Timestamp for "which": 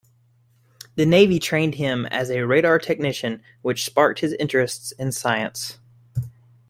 3.61-3.85